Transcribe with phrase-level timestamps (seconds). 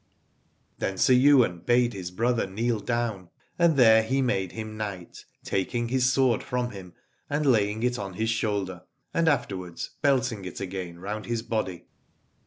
[0.79, 5.89] Then Sir Ywain bade his brother kneel down, and there he made him knight, taking
[5.89, 6.93] his sword from him
[7.29, 8.81] and laying it on his shoulder,
[9.13, 11.85] and afterwards belting it again round his body.